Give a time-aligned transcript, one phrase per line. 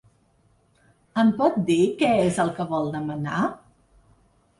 [1.23, 3.43] Em pot dir què és el que vol demanar?